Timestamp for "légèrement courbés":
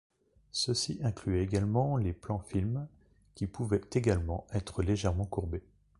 4.81-5.61